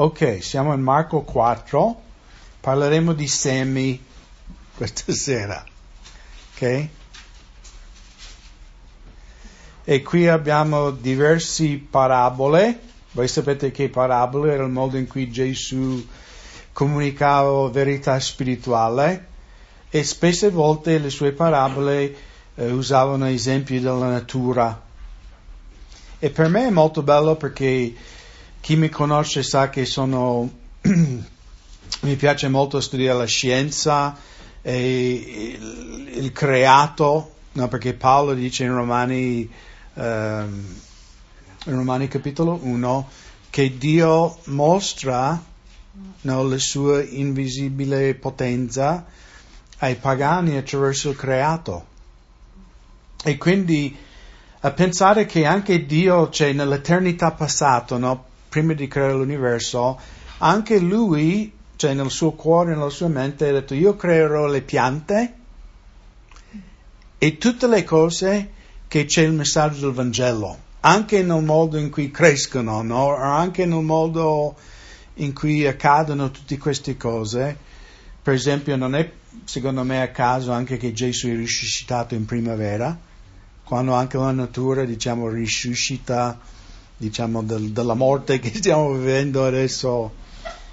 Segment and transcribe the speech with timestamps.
[0.00, 2.02] Ok, siamo in Marco 4,
[2.60, 4.00] parleremo di semi
[4.76, 5.64] questa sera.
[6.54, 6.88] Ok?
[9.82, 12.80] E qui abbiamo diverse parabole.
[13.10, 16.06] Voi sapete che parabole era il modo in cui Gesù
[16.72, 19.26] comunicava verità spirituale
[19.90, 22.16] e spesse volte le sue parabole
[22.54, 24.80] eh, usavano esempi della natura.
[26.20, 28.16] E per me è molto bello perché
[28.60, 30.50] chi mi conosce sa che sono,
[30.82, 34.16] mi piace molto studiare la scienza
[34.62, 39.50] e il, il creato, no, perché Paolo dice in Romani,
[39.94, 40.76] um,
[41.64, 43.08] in Romani capitolo 1
[43.50, 45.42] che Dio mostra
[46.20, 49.06] no, la sua invisibile potenza
[49.78, 51.86] ai pagani attraverso il creato.
[53.24, 53.96] E quindi
[54.60, 59.98] a pensare che anche Dio, cioè nell'eternità passata, no, prima di creare l'universo,
[60.38, 65.34] anche lui, cioè nel suo cuore, nella sua mente, ha detto io creerò le piante
[67.18, 68.50] e tutte le cose
[68.88, 73.14] che c'è il messaggio del Vangelo, anche nel modo in cui crescono, no?
[73.14, 74.56] anche nel modo
[75.14, 77.56] in cui accadono tutte queste cose.
[78.22, 79.10] Per esempio, non è
[79.44, 82.96] secondo me a caso anche che Gesù è risuscitato in primavera,
[83.64, 86.38] quando anche la natura, diciamo, risuscita
[86.98, 90.12] diciamo, del, della morte che stiamo vivendo adesso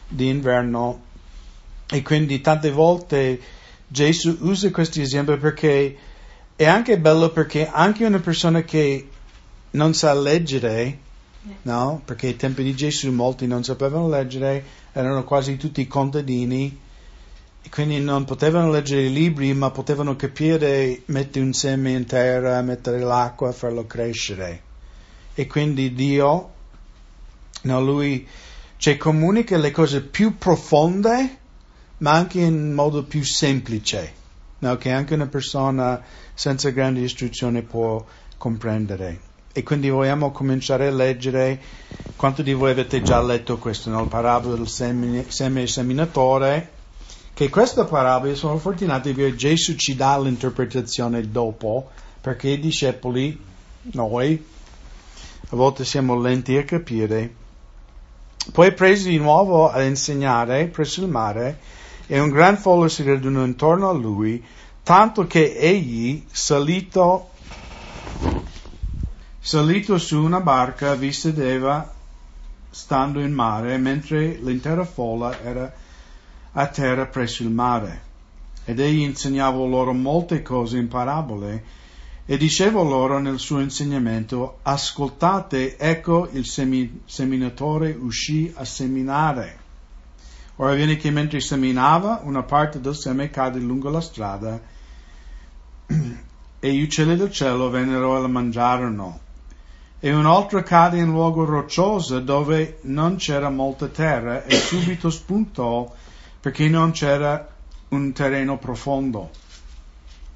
[0.08, 1.04] di inverno.
[1.88, 3.40] E quindi tante volte
[3.88, 5.96] Gesù usa questi esempi perché
[6.56, 9.08] è anche bello perché anche una persona che
[9.72, 10.98] non sa leggere,
[11.64, 12.02] no?
[12.04, 16.80] Perché ai tempi di Gesù molti non sapevano leggere, erano quasi tutti contadini
[17.62, 22.62] e quindi non potevano leggere i libri, ma potevano capire, mettere un seme in terra,
[22.62, 24.65] mettere l'acqua, farlo crescere
[25.36, 26.54] e quindi Dio,
[27.64, 28.26] no, lui
[28.78, 31.38] ci comunica le cose più profonde,
[31.98, 34.14] ma anche in modo più semplice,
[34.60, 36.02] no, che anche una persona
[36.34, 38.04] senza grande istruzione può
[38.38, 39.20] comprendere.
[39.52, 41.62] E quindi vogliamo cominciare a leggere,
[42.16, 44.02] quanto di voi avete già letto questo, no?
[44.02, 46.72] il parabola del seme, seme seminatore,
[47.34, 51.90] che questa parabola, sono fortunato che Gesù ci dà l'interpretazione dopo,
[52.22, 53.38] perché i discepoli,
[53.92, 54.44] noi,
[55.50, 57.34] a volte siamo lenti a capire.
[58.52, 61.60] Poi presi di nuovo a insegnare presso il mare
[62.08, 64.44] e un gran folla si radunò intorno a lui,
[64.84, 67.30] tanto che egli, salito,
[69.40, 71.94] salito su una barca, vi sedeva
[72.70, 75.74] stando in mare, mentre l'intera folla era
[76.52, 78.02] a terra presso il mare.
[78.66, 81.64] Ed egli insegnava loro molte cose in parabole,
[82.28, 89.60] e diceva loro nel suo insegnamento, ascoltate, ecco il semi- seminatore uscì a seminare.
[90.56, 94.60] Ora viene che mentre seminava, una parte del seme cade lungo la strada
[96.60, 99.20] e gli uccelli del cielo vennero e la mangiarono.
[100.00, 105.94] E un altro cade in luogo roccioso dove non c'era molta terra e subito spuntò
[106.40, 107.54] perché non c'era
[107.90, 109.44] un terreno profondo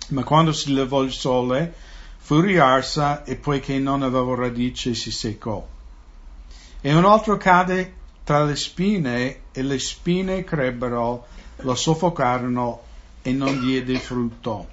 [0.10, 1.74] ma quando si levò il sole
[2.18, 5.66] fu riarsa e poiché non aveva radice si seccò.
[6.82, 7.94] E un altro cade
[8.24, 11.26] tra le spine e le spine crebbero,
[11.58, 12.82] lo soffocarono
[13.22, 14.68] e non diede frutto.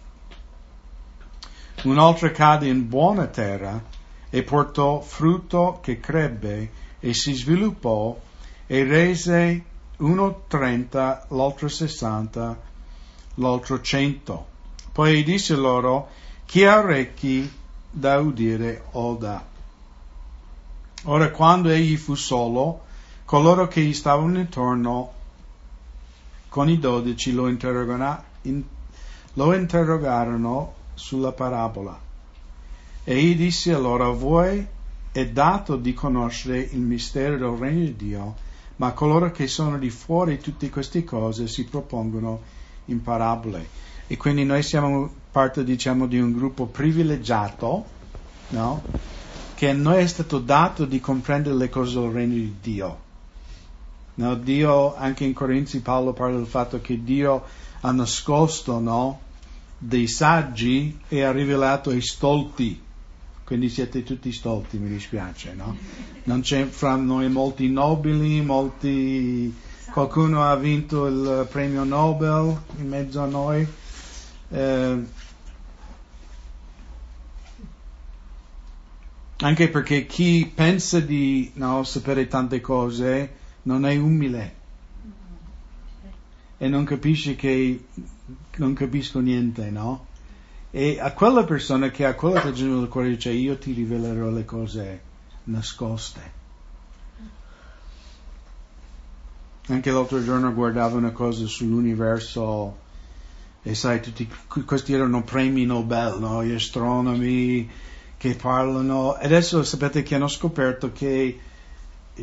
[1.84, 3.82] Un altro cade in buona terra
[4.28, 6.70] e portò frutto che crebbe
[7.00, 8.18] e si sviluppò
[8.66, 9.64] e rese
[9.98, 12.58] uno trenta, l'altro sessanta,
[13.36, 14.54] l'altro cento.
[14.96, 16.08] Poi disse loro,
[16.46, 17.52] chi ha orecchi
[17.90, 19.46] da udire oda.
[21.02, 22.80] Ora quando egli fu solo,
[23.26, 25.12] coloro che gli stavano intorno
[26.48, 28.62] con i dodici lo, in,
[29.34, 32.00] lo interrogarono sulla parabola.
[33.04, 34.66] Egli disse a loro, a voi
[35.12, 38.34] è dato di conoscere il mistero del regno di Dio,
[38.76, 42.40] ma coloro che sono di fuori tutte queste cose si propongono
[42.86, 47.84] in parabole e quindi noi siamo parte diciamo di un gruppo privilegiato,
[48.48, 48.82] no?
[49.54, 52.98] Che a noi è stato dato di comprendere le cose del regno di Dio.
[54.14, 54.34] No?
[54.34, 57.44] Dio, anche in Corinzi Paolo parla del fatto che Dio
[57.80, 59.20] ha nascosto, no?
[59.78, 62.82] Dei saggi e ha rivelato ai stolti.
[63.44, 65.76] Quindi siete tutti stolti, mi dispiace, no?
[66.24, 69.64] Non c'è fra noi molti nobili, molti...
[69.90, 73.66] Qualcuno ha vinto il premio Nobel in mezzo a noi
[74.48, 75.04] eh,
[79.38, 84.54] anche perché chi pensa di no, sapere tante cose non è umile
[86.58, 87.84] e non capisce che
[88.56, 90.06] non capisco niente, no?
[90.70, 94.44] E a quella persona che ha quella ragione del cuore dice io ti rivelerò le
[94.44, 95.00] cose
[95.44, 96.44] nascoste.
[99.68, 102.84] Anche l'altro giorno guardavo una cosa sull'universo
[103.66, 104.30] e sai, tutti
[104.64, 106.44] questi erano premi Nobel, no?
[106.44, 107.68] Gli astronomi
[108.16, 109.14] che parlano.
[109.14, 111.40] Adesso sapete che hanno scoperto che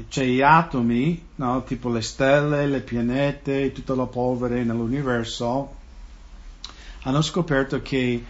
[0.07, 1.63] c'è gli atomi, no?
[1.65, 5.75] tipo le stelle, le pianete, tutta la polvere nell'universo,
[7.01, 8.23] hanno scoperto che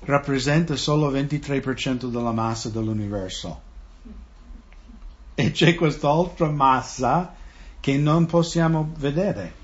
[0.00, 3.60] rappresenta solo il 23% della massa dell'universo.
[5.34, 7.34] E c'è quest'altra massa
[7.80, 9.54] che non possiamo vedere.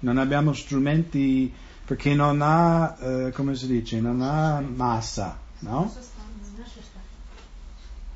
[0.00, 5.94] Non abbiamo strumenti perché non ha, eh, come si dice, non ha massa, no?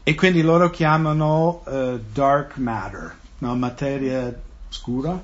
[0.03, 3.55] E quindi loro chiamano uh, dark matter, no?
[3.55, 4.35] materia
[4.71, 5.23] scura,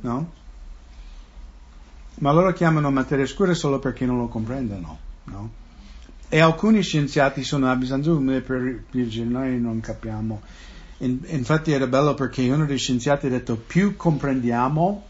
[0.00, 0.32] no?
[2.14, 5.50] Ma loro chiamano materia scura solo perché non lo comprendono, no?
[6.30, 10.40] E alcuni scienziati sono abbastanza umili per dire noi non capiamo.
[10.98, 15.08] In, infatti era bello perché uno dei scienziati ha detto più comprendiamo,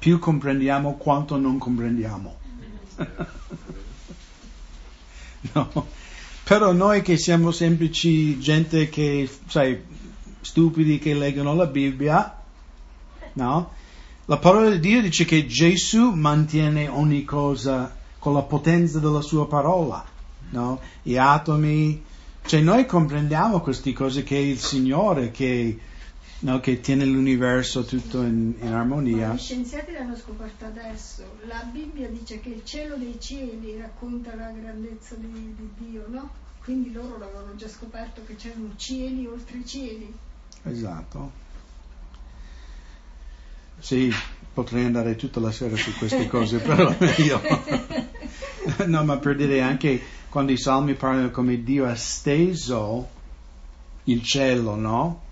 [0.00, 2.36] più comprendiamo quanto non comprendiamo.
[5.52, 5.86] no?
[6.42, 9.78] Però noi che siamo semplici gente che, sai,
[10.40, 12.42] stupidi che leggono la Bibbia,
[13.34, 13.72] no?
[14.24, 19.46] La parola di Dio dice che Gesù mantiene ogni cosa con la potenza della sua
[19.46, 20.02] parola,
[20.50, 20.80] no?
[21.02, 22.02] Gli atomi,
[22.46, 25.78] cioè noi comprendiamo queste cose che il Signore che,
[26.40, 29.32] no, che tiene l'universo tutto in, in armonia.
[29.34, 31.24] Gli scienziati l'hanno scoperto adesso.
[31.46, 36.30] La Bibbia dice che il cielo dei cieli racconta la grandezza di, di Dio, no?
[36.62, 40.14] Quindi loro l'avevano già scoperto che c'erano cieli oltre i cieli.
[40.64, 41.48] Esatto.
[43.78, 44.12] Sì,
[44.52, 47.40] potrei andare tutta la sera su queste cose, però meglio.
[48.86, 53.08] no, ma per dire anche quando i salmi parlano come Dio ha steso
[54.04, 55.28] il cielo, no?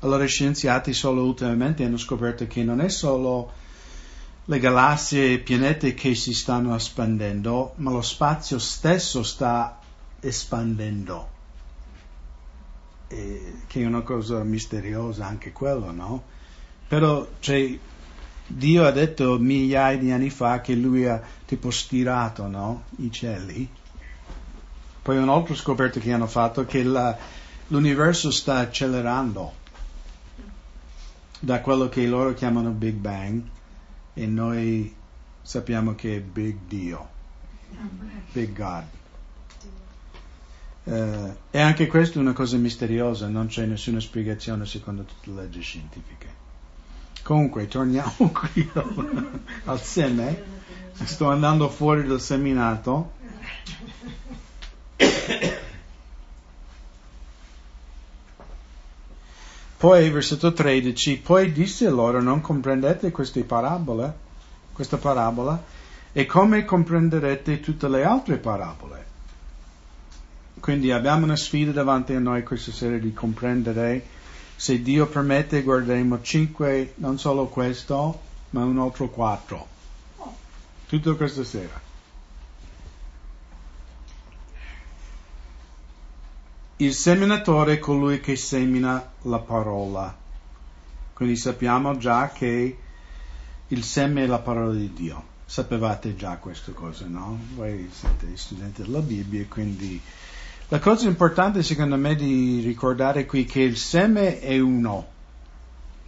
[0.00, 3.52] Allora scienziati solo ultimamente hanno scoperto che non è solo
[4.46, 9.78] le galassie e i pianeti che si stanno espandendo, ma lo spazio stesso sta
[10.20, 11.28] espandendo,
[13.08, 16.22] e, che è una cosa misteriosa anche quello, no?
[16.88, 17.78] Però cioè,
[18.46, 22.84] Dio ha detto migliaia di anni fa che lui ha tipo stirato no?
[22.96, 23.68] i cieli.
[25.02, 27.16] Poi un altro scoperto che hanno fatto è che la,
[27.68, 29.58] l'universo sta accelerando
[31.40, 33.42] da quello che loro chiamano Big Bang
[34.12, 34.94] e noi
[35.40, 37.08] sappiamo che è Big Dio,
[38.32, 38.84] Big God.
[40.84, 45.42] Eh, e anche questa è una cosa misteriosa, non c'è nessuna spiegazione secondo tutte le
[45.42, 46.38] leggi scientifiche.
[47.22, 48.70] Comunque, torniamo qui
[49.64, 50.58] al seme.
[50.92, 53.12] Sto andando fuori dal seminato.
[59.80, 64.14] Poi, versetto 13, poi disse loro, non comprendete queste parabole,
[64.74, 65.58] questa parabola,
[66.12, 69.06] e come comprenderete tutte le altre parabole?
[70.60, 74.04] Quindi abbiamo una sfida davanti a noi questa sera di comprendere
[74.54, 79.66] se Dio permette guarderemo cinque, non solo questo, ma un altro quattro.
[80.84, 81.80] Tutto questa sera.
[86.80, 90.16] Il seminatore è colui che semina la parola.
[91.12, 92.78] Quindi sappiamo già che
[93.68, 95.22] il seme è la parola di Dio.
[95.44, 97.38] Sapevate già queste cose, no?
[97.54, 100.00] Voi siete studenti della Bibbia, quindi
[100.68, 105.06] la cosa importante secondo me di ricordare qui è che il seme è uno,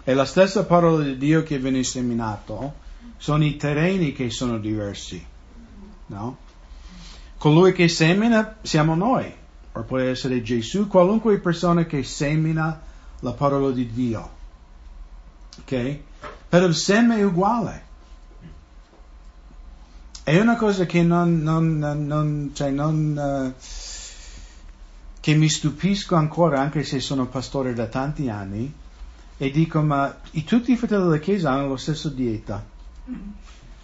[0.02, 2.76] è la stessa parola di Dio che viene seminato,
[3.18, 5.22] sono i terreni che sono diversi,
[6.06, 6.38] no?
[7.36, 9.40] Colui che semina siamo noi,
[9.72, 12.80] o può essere Gesù, qualunque persona che semina
[13.20, 14.30] la parola di Dio,
[15.60, 15.98] ok?
[16.48, 17.90] Però il seme è uguale.
[20.24, 23.62] È una cosa che non, non, non, cioè non uh,
[25.18, 28.72] che mi stupisco ancora, anche se sono pastore da tanti anni,
[29.38, 32.64] e dico, ma tutti i fratelli della Chiesa hanno la stessa dieta.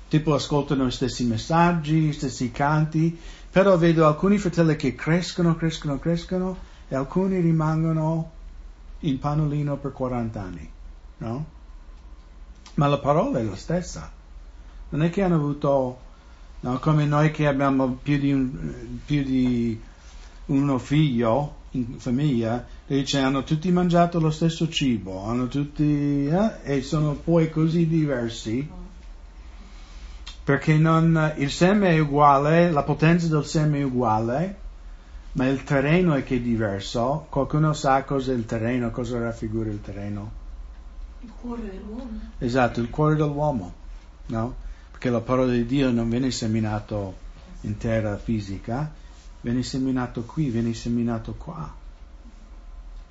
[0.08, 3.18] Tipo ascoltano gli stessi messaggi, gli stessi canti,
[3.50, 6.56] però vedo alcuni fratelli che crescono, crescono, crescono,
[6.88, 8.30] e alcuni rimangono
[9.00, 10.70] in panolino per 40 anni,
[11.18, 11.46] no?
[12.74, 14.10] Ma la parola è la stessa.
[14.90, 15.98] Non è che hanno avuto,
[16.60, 19.80] no, come noi che abbiamo più di, un, più di
[20.46, 26.82] uno figlio in famiglia, dice hanno tutti mangiato lo stesso cibo, hanno tutti, eh, e
[26.82, 28.66] sono poi così diversi
[30.48, 34.56] perché non, il seme è uguale, la potenza del seme è uguale,
[35.32, 37.26] ma il terreno è che è diverso.
[37.28, 40.30] Qualcuno sa cosa è il terreno, cosa raffigura il terreno?
[41.20, 42.18] Il cuore dell'uomo.
[42.38, 43.74] Esatto, il cuore dell'uomo,
[44.28, 44.54] no?
[44.90, 47.14] Perché la parola di Dio non viene seminato
[47.60, 48.90] in terra fisica,
[49.42, 51.70] viene seminato qui, viene seminato qua.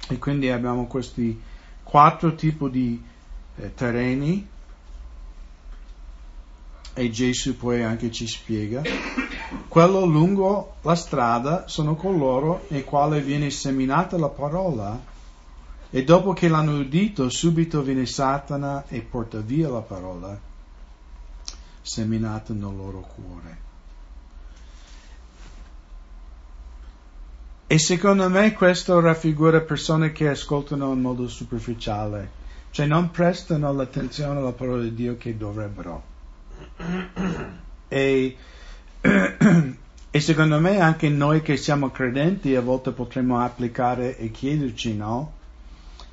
[0.09, 1.39] E quindi abbiamo questi
[1.83, 3.03] quattro tipi di
[3.57, 4.55] eh, terreni
[6.97, 8.81] e Gesù poi anche ci spiega.
[9.67, 14.99] Quello lungo la strada sono coloro nei quali viene seminata la parola
[15.91, 20.37] e dopo che l'hanno udito subito viene Satana e porta via la parola
[21.83, 23.65] seminata nel loro cuore.
[27.67, 32.31] E secondo me questo raffigura persone che ascoltano in modo superficiale,
[32.71, 36.15] cioè non prestano l'attenzione alla parola di Dio che dovrebbero.
[37.87, 38.37] E,
[40.11, 45.33] e secondo me anche noi che siamo credenti a volte potremmo applicare e chiederci, no?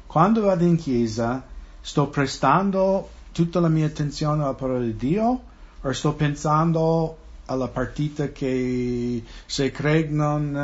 [0.06, 1.42] Quando vado in chiesa
[1.80, 5.42] sto prestando tutta la mia attenzione alla parola di Dio
[5.80, 10.54] o sto pensando alla partita che se Craig non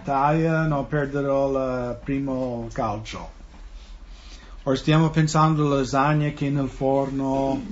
[0.00, 3.34] uh, taglia non perderò il primo calcio.
[4.64, 7.62] O stiamo pensando alle lasagne che nel forno.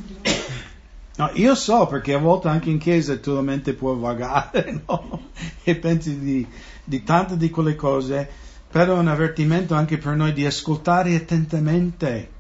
[1.16, 5.28] No, io so perché a volte anche in chiesa tua mente può vagare no?
[5.62, 6.47] e pensi di,
[6.83, 8.28] di tante di quelle cose,
[8.68, 12.30] però è un avvertimento anche per noi di ascoltare attentamente,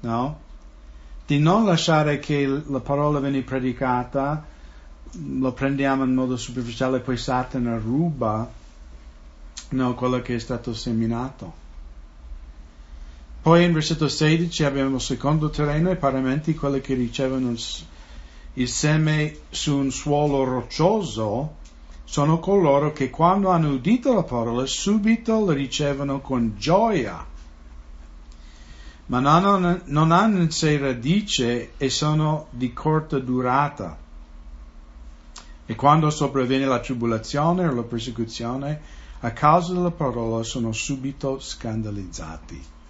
[0.00, 0.40] no?
[1.26, 4.46] Di non lasciare che la parola viene predicata
[5.14, 8.50] lo prendiamo in modo superficiale, poi Satana ruba
[9.70, 11.60] no, quello che è stato seminato.
[13.42, 17.52] Poi in versetto 16 abbiamo il secondo terreno, i paramenti, quelli che ricevono
[18.52, 21.56] il seme su un suolo roccioso,
[22.04, 27.26] sono coloro che quando hanno udito la parola subito la ricevono con gioia,
[29.06, 33.98] ma non, non hanno in sé radice e sono di corta durata.
[35.66, 38.80] E quando sopravviene la tribolazione o la persecuzione,
[39.18, 42.80] a causa della parola sono subito scandalizzati.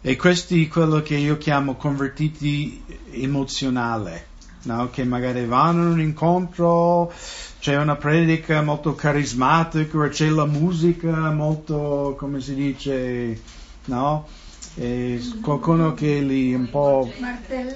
[0.00, 4.20] E questi quello che io chiamo convertiti emozionali,
[4.64, 4.90] no?
[4.90, 7.12] che magari vanno a un incontro,
[7.58, 13.40] c'è una predica molto carismatica, c'è la musica molto, come si dice,
[13.86, 14.28] no?
[14.74, 17.10] E qualcuno che li un po'...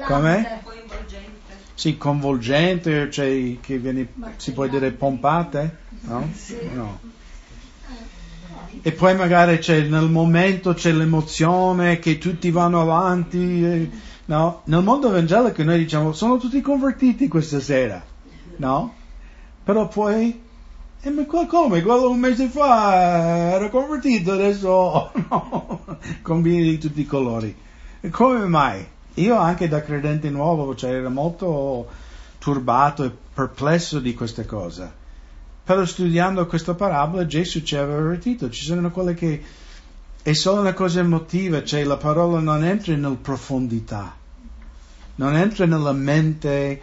[0.04, 0.60] Com'è?
[1.78, 6.28] sì, convolgente, cioè che viene, si può dire pompate, no?
[6.74, 6.98] no?
[8.82, 13.90] E poi magari c'è nel momento c'è l'emozione che tutti vanno avanti,
[14.26, 14.62] no?
[14.64, 18.02] Nel mondo evangelico noi diciamo sono tutti convertiti questa sera,
[18.56, 18.94] no?
[19.64, 20.40] Però poi,
[21.00, 21.82] eh, ma come?
[21.82, 27.54] Quello un mese fa era convertito, adesso no, combini di tutti i colori.
[28.00, 28.86] E come mai?
[29.14, 31.88] Io anche da credente nuovo cioè, ero molto
[32.38, 34.97] turbato e perplesso di queste cose.
[35.68, 39.44] Però studiando questa parabola Gesù ci aveva avvertito, ci sono quelle che
[40.22, 44.16] è solo una cosa emotiva, cioè la parola non entra nella profondità,
[45.16, 46.80] non entra nella mente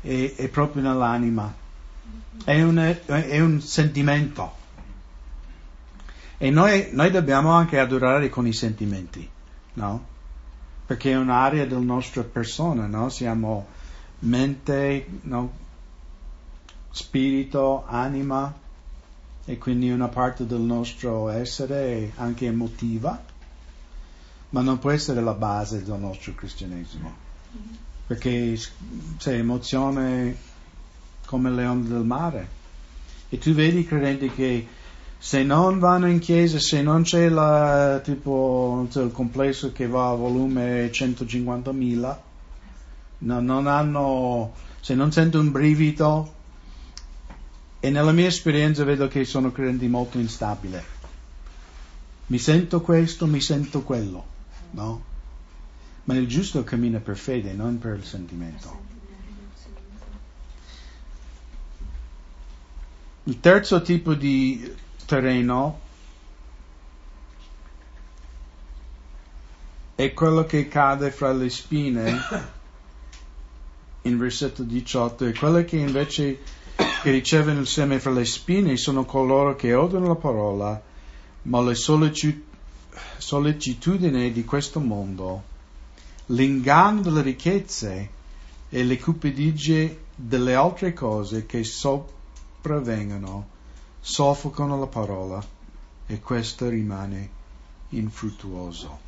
[0.00, 1.54] e, e proprio nell'anima,
[2.42, 4.50] è, una, è, un sentimento.
[6.38, 9.28] E noi, noi dobbiamo anche adorare con i sentimenti,
[9.74, 10.06] no?
[10.86, 13.10] perché è un'area della nostra persona, no?
[13.10, 13.66] Siamo
[14.20, 15.60] mente, no?
[16.92, 18.60] Spirito, anima
[19.44, 23.20] e quindi una parte del nostro essere anche emotiva,
[24.50, 27.12] ma non può essere la base del nostro cristianesimo,
[28.06, 28.56] perché
[29.16, 30.36] c'è emozione
[31.26, 32.60] come le onde del mare.
[33.30, 34.66] E tu vedi credenti che
[35.18, 40.14] se non vanno in chiesa, se non c'è la, tipo, il complesso che va a
[40.14, 42.16] volume 150.000,
[43.18, 46.40] no, non hanno, se non sento un brivido,
[47.84, 50.80] e nella mia esperienza vedo che sono credenti molto instabili.
[52.26, 54.24] Mi sento questo, mi sento quello,
[54.70, 55.02] no?
[56.04, 58.80] Ma il giusto cammina per fede, non per il sentimento.
[63.24, 64.72] Il terzo tipo di
[65.04, 65.80] terreno
[69.96, 72.16] è quello che cade fra le spine
[74.02, 76.60] in versetto 18 e quello che invece
[77.02, 80.80] che ricevono il seme fra le spine sono coloro che odono la parola
[81.42, 82.44] ma le sollecit-
[83.18, 85.42] sollecitudini di questo mondo,
[86.26, 88.10] l'inganno delle ricchezze
[88.68, 93.48] e le cupidigie delle altre cose che sopravvengono
[93.98, 95.44] soffocano la parola
[96.06, 97.30] e questa rimane
[97.88, 99.00] infruttuoso.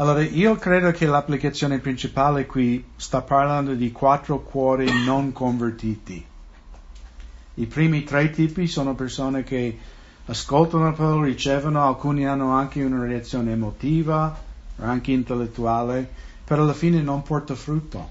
[0.00, 6.24] Allora, io credo che l'applicazione principale qui sta parlando di quattro cuori non convertiti.
[7.54, 9.76] I primi tre tipi sono persone che
[10.26, 14.40] ascoltano parola, ricevono, alcuni hanno anche una reazione emotiva,
[14.76, 16.08] anche intellettuale,
[16.44, 18.08] però alla fine non porta frutto,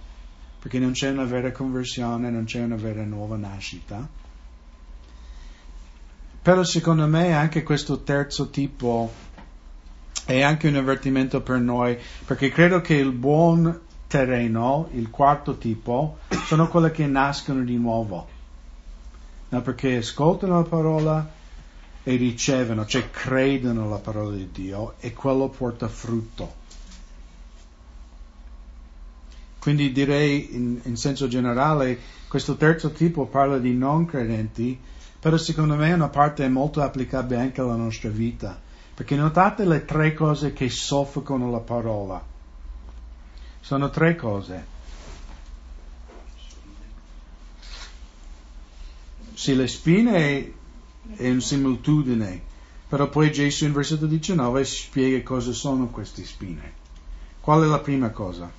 [0.60, 4.06] perché non c'è una vera conversione, non c'è una vera nuova nascita.
[6.41, 9.10] Però secondo me anche questo terzo tipo
[10.28, 16.18] è anche un avvertimento per noi, perché credo che il buon terreno, il quarto tipo,
[16.48, 18.28] sono quelle che nascono di nuovo.
[19.48, 21.32] No, perché ascoltano la parola
[22.04, 26.56] e ricevono, cioè credono alla parola di Dio e quello porta frutto.
[29.60, 34.78] Quindi direi in, in senso generale questo terzo tipo parla di non credenti,
[35.22, 38.66] però secondo me è una parte molto applicabile anche alla nostra vita
[38.98, 42.20] perché notate le tre cose che soffocano la parola.
[43.60, 44.66] Sono tre cose.
[49.36, 50.54] Sì, le spine
[51.16, 52.42] è una similitudine,
[52.88, 56.74] però poi Gesù in versetto 19 spiega cosa sono queste spine.
[57.39, 58.51] Qual è la prima cosa?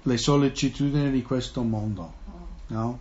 [0.00, 2.12] Le sollecitudini di questo mondo.
[2.68, 2.98] No?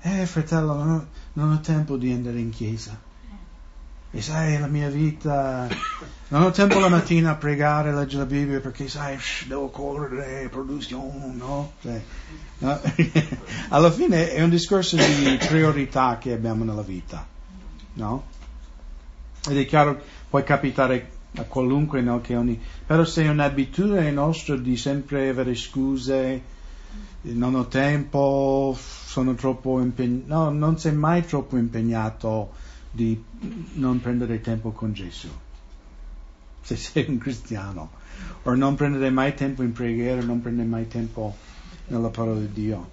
[0.00, 3.03] Eh, fratello, non ho, non ho tempo di andare in chiesa
[4.14, 5.66] e sai, la mia vita,
[6.28, 9.18] non ho tempo la mattina a pregare, a leggere la Bibbia perché sai,
[9.48, 11.72] devo correre, produzione, no?
[11.82, 12.00] Cioè,
[12.58, 12.80] no?
[13.70, 17.26] Alla fine è un discorso di priorità che abbiamo nella vita,
[17.94, 18.26] no?
[19.48, 22.20] Ed è chiaro, può capitare a qualunque, no?
[22.20, 26.40] Che ogni, però se è un'abitudine nostra di sempre avere scuse,
[27.22, 32.62] non ho tempo, sono troppo impegnato, no, non sei mai troppo impegnato
[32.94, 33.20] di
[33.72, 35.28] non prendere tempo con Gesù,
[36.62, 37.90] se sei un cristiano,
[38.44, 41.34] o non prendere mai tempo in preghiera, non prendere mai tempo
[41.88, 42.90] nella parola di Dio.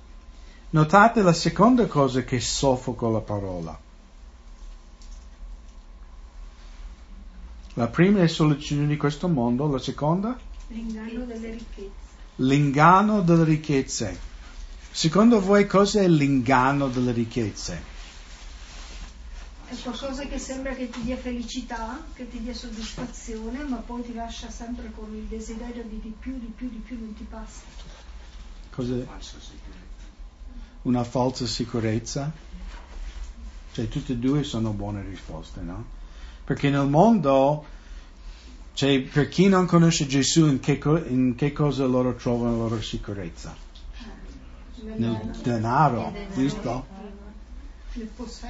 [0.71, 3.79] Notate la seconda cosa che soffoca la parola.
[7.75, 10.37] La prima è sollecitudine di questo mondo, la seconda?
[10.69, 11.91] L'inganno delle ricchezze.
[12.37, 14.19] L'inganno delle ricchezze.
[14.89, 17.90] Secondo voi cos'è l'inganno delle ricchezze?
[19.71, 24.13] È qualcosa che sembra che ti dia felicità, che ti dia soddisfazione, ma poi ti
[24.13, 27.61] lascia sempre con il desiderio di di più, di più, di più, non ti passa.
[28.69, 29.07] Cos'è?
[30.81, 32.29] Una falsa sicurezza?
[33.71, 35.85] Cioè, tutte e due sono buone risposte, no?
[36.43, 37.63] Perché nel mondo,
[38.73, 42.81] cioè, per chi non conosce Gesù, in che, in che cosa loro trovano la loro
[42.81, 43.55] sicurezza?
[43.55, 44.03] Eh,
[44.97, 46.99] Nel denaro, giusto?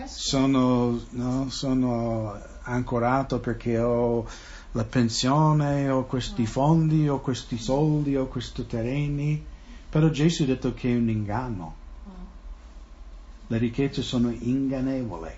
[0.05, 4.27] Sono, no, sono ancorato perché ho
[4.73, 9.43] la pensione, ho questi fondi, ho questi soldi, ho questi terreni,
[9.89, 11.75] però Gesù ha detto che è un inganno.
[13.47, 15.31] Le ricchezze sono ingannevoli.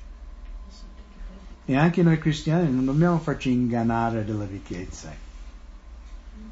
[1.65, 5.17] E anche noi cristiani non dobbiamo farci ingannare dalle ricchezze.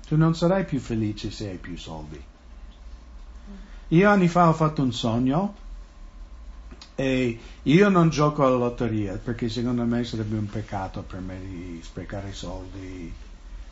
[0.07, 2.23] Tu non sarai più felice se hai più soldi.
[3.89, 5.55] Io anni fa ho fatto un sogno
[7.01, 11.79] e io non gioco alla lotteria perché secondo me sarebbe un peccato per me di
[11.81, 13.11] sprecare soldi.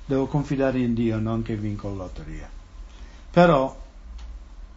[0.03, 2.49] Devo confidare in Dio, non che vinco la lotteria.
[3.29, 3.77] Però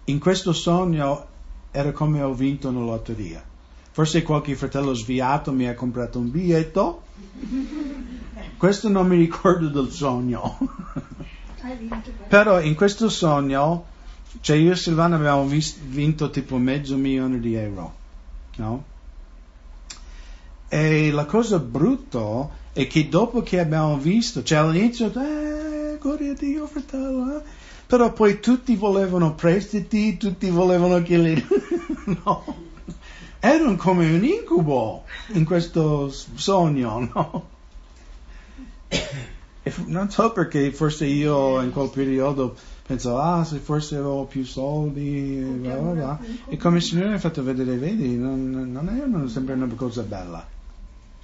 [0.04, 1.26] in questo sogno
[1.70, 3.42] era come ho vinto una lotteria.
[3.90, 7.02] Forse qualche fratello sviato mi ha comprato un biglietto.
[8.58, 10.58] Questo non mi ricordo del sogno.
[12.28, 13.86] Però in questo sogno,
[14.40, 18.00] cioè io e Silvana abbiamo vinto tipo mezzo milione di euro
[18.56, 18.84] no?
[20.68, 26.34] E la cosa brutta è che dopo che abbiamo visto, cioè all'inizio, eh, gloria a
[26.34, 27.42] Dio, fratello, eh?
[27.86, 31.46] però poi tutti volevano prestiti, tutti volevano che li...
[32.24, 32.70] no.
[33.38, 37.48] Erano come un incubo in questo sogno, no?
[39.86, 42.56] Non so perché forse io in quel periodo
[42.92, 46.20] pensavo, ah, se forse avevo più soldi, bla bla bla.
[46.46, 49.66] E come il Signore mi ha fatto vedere, vedi, non, non è una, sempre una
[49.74, 50.46] cosa bella,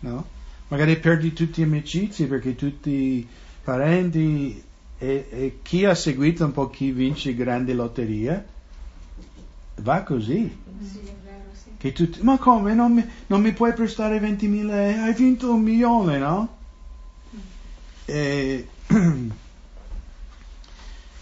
[0.01, 0.27] no?
[0.69, 3.29] Magari perdi tutti gli amicizie perché tutti i
[3.63, 4.63] parenti
[4.99, 8.47] e, e, chi ha seguito un po' chi vince grandi lotterie
[9.77, 10.57] va così.
[11.79, 12.75] Che tutti, ma come?
[12.75, 15.03] Non mi, non mi puoi prestare 20.000 euro?
[15.03, 16.57] Hai vinto un milione, no?
[18.05, 18.67] E,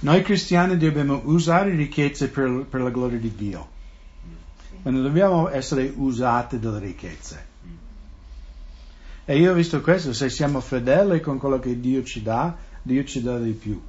[0.01, 3.75] noi cristiani dobbiamo usare ricchezze per, per la gloria di Dio.
[4.83, 7.55] Ma non dobbiamo essere usati dalle ricchezze.
[9.25, 13.05] E io ho visto questo, se siamo fedeli con quello che Dio ci dà, Dio
[13.05, 13.83] ci dà di più.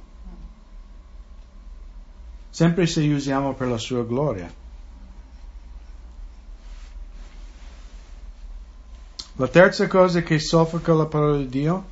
[2.50, 4.52] Sempre se usiamo per la sua gloria.
[9.36, 11.84] La terza cosa che soffoca la parola di Dio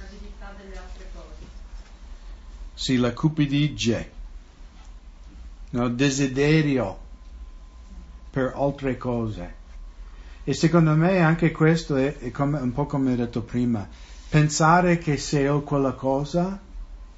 [0.00, 1.46] l'avidità delle altre cose.
[2.86, 4.00] Sì, la cupidigia,
[5.70, 6.96] no, desiderio
[8.30, 9.54] per altre cose.
[10.44, 13.84] E secondo me anche questo è, è come, un po' come ho detto prima,
[14.28, 16.60] pensare che se ho quella cosa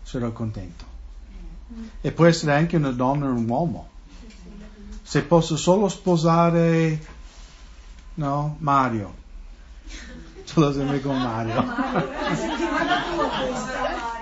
[0.01, 0.87] sarò contento.
[2.01, 3.89] E può essere anche una donna o un uomo.
[5.03, 6.99] Se posso solo sposare,
[8.15, 9.15] no, Mario.
[10.45, 11.63] Ce l'ho sempre con Mario.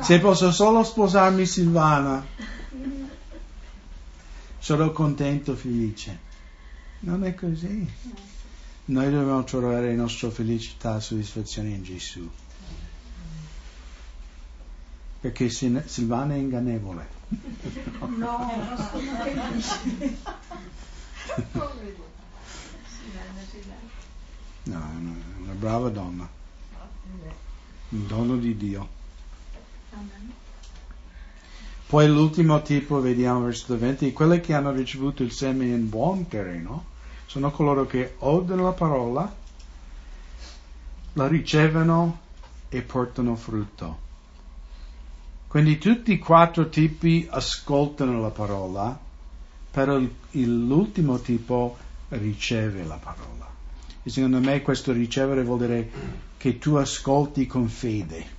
[0.00, 2.24] Se posso solo sposarmi Silvana,
[4.58, 6.18] sarò contento, felice.
[7.00, 7.88] Non è così.
[8.86, 12.28] Noi dobbiamo trovare la nostra felicità e soddisfazione in Gesù.
[15.20, 17.08] Perché Silvana è ingannevole.
[18.16, 18.68] No?
[24.62, 26.28] No, è una brava donna.
[27.88, 28.99] Un dono di Dio.
[31.86, 36.84] Poi l'ultimo tipo, vediamo versetto 20, quelli che hanno ricevuto il seme in buon terreno
[37.26, 39.36] sono coloro che odono la parola,
[41.12, 42.20] la ricevono
[42.68, 43.98] e portano frutto.
[45.48, 48.96] Quindi tutti i quattro tipi ascoltano la parola,
[49.70, 50.00] però
[50.30, 51.76] l'ultimo tipo
[52.10, 53.48] riceve la parola.
[54.02, 55.90] E secondo me questo ricevere vuol dire
[56.36, 58.38] che tu ascolti con fede.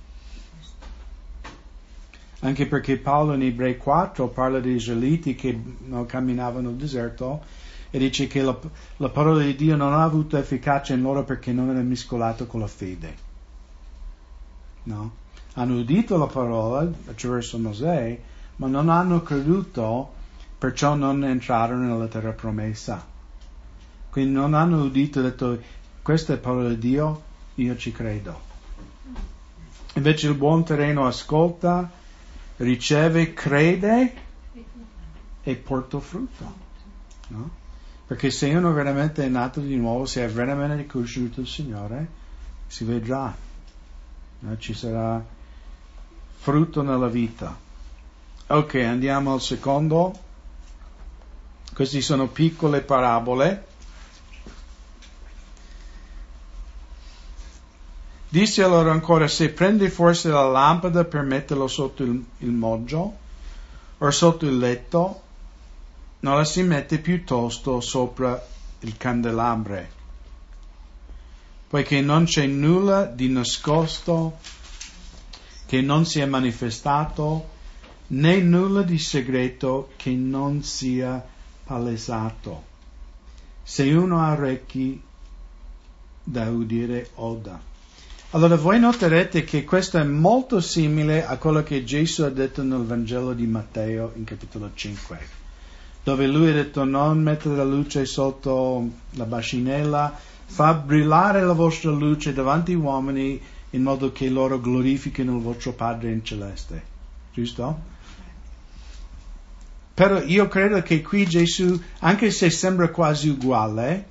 [2.44, 7.40] Anche perché Paolo in Ebrei 4 parla degli israeliti che no, camminavano nel deserto
[7.90, 8.58] e dice che la,
[8.96, 12.60] la parola di Dio non ha avuto efficacia in loro perché non era mescolato con
[12.60, 13.14] la fede.
[14.84, 15.12] No?
[15.54, 18.18] Hanno udito la parola attraverso Mosè,
[18.56, 20.12] ma non hanno creduto,
[20.58, 23.06] perciò non entrarono nella terra promessa.
[24.10, 25.60] Quindi non hanno udito e detto
[26.02, 27.22] questa è parola di Dio,
[27.56, 28.40] io ci credo.
[29.94, 31.90] Invece il buon terreno ascolta,
[32.56, 34.14] riceve, crede
[35.42, 36.54] e porta frutto.
[37.28, 37.50] no?
[38.06, 42.06] Perché se uno veramente è nato di nuovo, se ha veramente conosciuto il Signore,
[42.66, 43.34] si vedrà.
[44.40, 44.58] no?
[44.58, 45.24] Ci sarà
[46.36, 47.56] frutto nella vita.
[48.48, 50.12] Ok, andiamo al secondo.
[51.72, 53.66] Queste sono piccole parabole.
[58.32, 63.16] Disse allora ancora, se prendi forse la lampada per metterlo sotto il, il moggio
[63.98, 65.20] o sotto il letto,
[66.20, 68.42] non la si mette piuttosto sopra
[68.80, 69.90] il candelabre,
[71.68, 74.38] poiché non c'è nulla di nascosto
[75.66, 77.50] che non sia manifestato,
[78.06, 81.22] né nulla di segreto che non sia
[81.64, 82.64] palesato.
[83.62, 85.02] Se uno ha orecchi
[86.24, 87.71] da udire, oda.
[88.34, 92.82] Allora voi noterete che questo è molto simile a quello che Gesù ha detto nel
[92.82, 95.18] Vangelo di Matteo in capitolo 5,
[96.02, 101.90] dove lui ha detto non mettete la luce sotto la bacinella, fa brillare la vostra
[101.90, 106.82] luce davanti agli uomini in modo che loro glorifichino il vostro Padre in celeste.
[107.34, 107.80] Giusto?
[109.92, 114.08] Però io credo che qui Gesù, anche se sembra quasi uguale,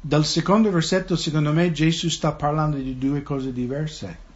[0.00, 4.28] dal secondo versetto, secondo me, Gesù sta parlando di due cose diverse.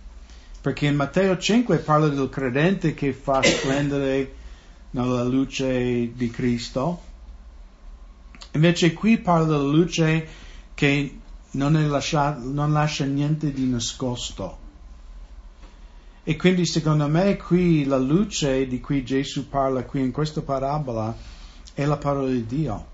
[0.61, 4.35] Perché in Matteo 5 parla del credente che fa splendere
[4.91, 7.03] nella luce di Cristo.
[8.53, 10.29] Invece qui parla della luce
[10.75, 11.19] che
[11.53, 14.59] non, è lascia, non lascia niente di nascosto.
[16.23, 21.15] E quindi secondo me qui la luce di cui Gesù parla qui in questa parabola
[21.75, 22.87] è la parola di Dio.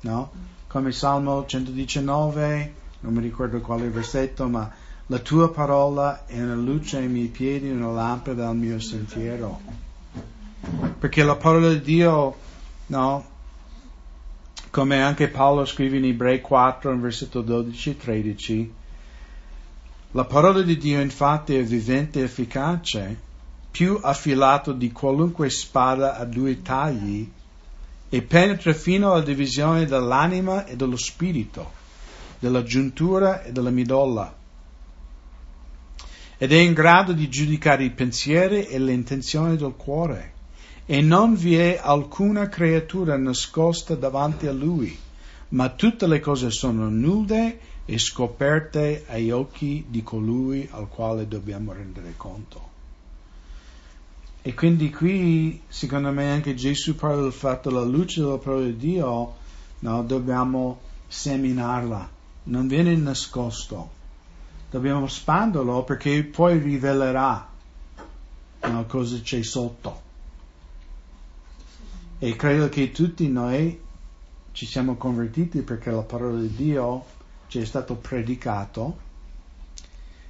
[0.00, 0.30] No?
[0.70, 4.70] Come Salmo 119, non mi ricordo quale versetto, ma
[5.06, 9.60] la tua parola è una luce ai miei piedi, una lampada al mio sentiero.
[10.96, 12.36] Perché la parola di Dio,
[12.86, 13.24] no,
[14.70, 18.74] come anche Paolo scrive in Ebrei 4, in versetto 12 e 13,
[20.12, 23.18] la parola di Dio infatti è vivente e efficace
[23.72, 27.28] più affilato di qualunque spada a due tagli
[28.12, 31.70] e penetra fino alla divisione dell'anima e dello spirito,
[32.40, 34.36] della giuntura e della midolla.
[36.36, 40.32] Ed è in grado di giudicare i pensieri e le intenzioni del cuore.
[40.86, 44.98] E non vi è alcuna creatura nascosta davanti a lui,
[45.50, 51.72] ma tutte le cose sono nude e scoperte agli occhi di colui al quale dobbiamo
[51.72, 52.68] rendere conto.
[54.42, 58.76] E quindi qui, secondo me, anche Gesù parla del fatto la luce della parola di
[58.76, 59.34] Dio,
[59.80, 62.08] no, dobbiamo seminarla,
[62.44, 63.98] non viene nascosto.
[64.70, 67.48] Dobbiamo spanderlo perché poi rivelerà
[68.62, 70.08] no, cosa c'è sotto.
[72.18, 73.78] E credo che tutti noi
[74.52, 77.04] ci siamo convertiti perché la parola di Dio
[77.48, 79.08] ci è stato predicato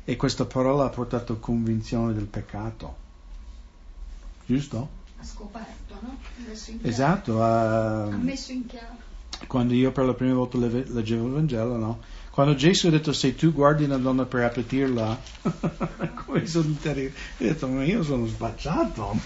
[0.05, 3.09] e questa parola ha portato convinzione del peccato
[4.51, 4.89] giusto?
[5.19, 6.19] Ha scoperto, no?
[6.83, 7.35] Esatto.
[7.35, 9.09] Uh, ha messo in chiaro.
[9.47, 12.01] Quando io per la prima volta leggevo il Vangelo, no?
[12.31, 15.21] Quando Gesù ha detto se tu guardi una donna per appetirla,
[16.25, 19.17] come sono terribile, ho detto ma io sono spacciato.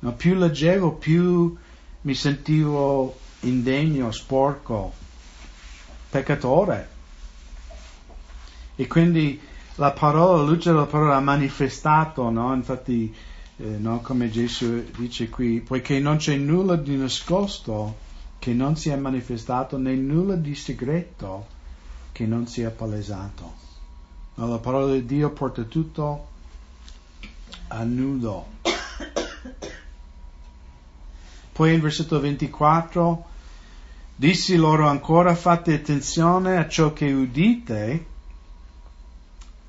[0.00, 1.56] No, più leggevo, più
[2.02, 4.92] mi sentivo indegno, sporco,
[6.10, 6.88] peccatore.
[8.76, 9.40] E quindi
[9.76, 12.54] la parola, la luce della parola ha manifestato, no?
[12.54, 13.12] Infatti,
[13.56, 14.00] eh, no?
[14.00, 18.02] come Gesù dice qui, poiché non c'è nulla di nascosto
[18.38, 21.46] che non sia manifestato, né nulla di segreto
[22.12, 23.54] che non sia palesato.
[24.34, 24.48] No?
[24.48, 26.28] La parola di Dio porta tutto
[27.68, 28.52] a nudo.
[31.52, 33.24] Poi in versetto 24,
[34.16, 38.06] dissi loro ancora fate attenzione a ciò che udite,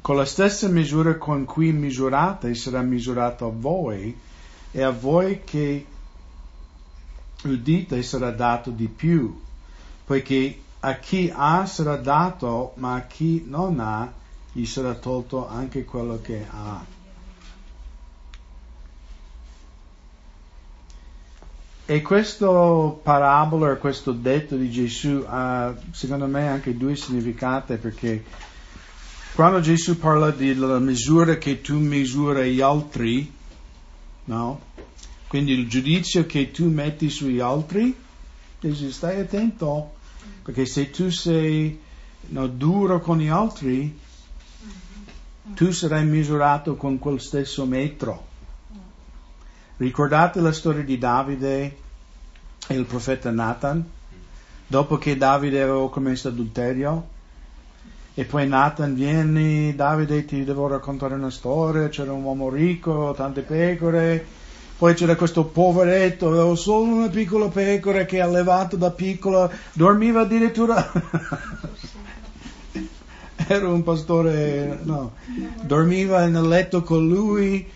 [0.06, 4.16] con la stessa misura con cui misurate sarà misurato a voi
[4.70, 5.84] e a voi che
[7.42, 9.42] udite sarà dato di più,
[10.06, 14.14] poiché a chi ha sarà dato, ma a chi non ha
[14.52, 16.86] gli sarà tolto anche quello che ha.
[21.88, 28.54] E questo parabola, questo detto di Gesù ha secondo me anche due significati perché
[29.36, 33.30] quando Gesù parla della misura che tu misura gli altri,
[34.26, 34.62] no?
[35.28, 37.94] Quindi il giudizio che tu metti sugli altri,
[38.62, 39.96] dice stai attento,
[40.42, 41.78] perché se tu sei
[42.30, 44.00] no, duro con gli altri,
[45.54, 48.28] tu sarai misurato con quel stesso metro.
[49.76, 51.78] Ricordate la storia di Davide
[52.68, 53.84] e il profeta Nathan?
[54.66, 57.10] Dopo che Davide aveva commesso adulterio,
[58.18, 63.42] e poi Nathan vieni, Davide ti devo raccontare una storia, c'era un uomo ricco, tante
[63.42, 64.26] pecore,
[64.78, 70.92] poi c'era questo poveretto, aveva solo una piccola pecora che allevato da piccola, dormiva addirittura...
[73.48, 75.12] Era un pastore, no,
[75.62, 77.68] dormiva nel letto con lui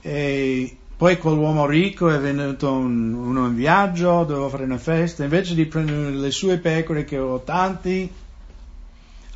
[0.00, 5.54] e poi quell'uomo ricco è venuto un, uno in viaggio, doveva fare una festa, invece
[5.54, 8.10] di prendere le sue pecore che aveva tanti,